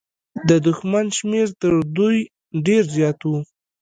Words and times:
د 0.47 0.49
دښمن 0.67 1.05
شمېر 1.17 1.47
تر 1.61 1.73
دوی 1.97 2.17
ډېر 2.65 2.83
زيات 2.95 3.19
و. 3.29 3.31